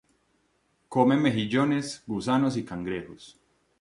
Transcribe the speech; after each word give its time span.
Come 0.89 1.15
mejillones, 1.15 2.03
gusanos 2.07 2.57
y 2.57 2.65
cangrejos. 2.65 3.39